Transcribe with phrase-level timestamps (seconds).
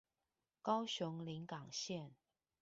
[0.63, 2.13] 高雄臨港線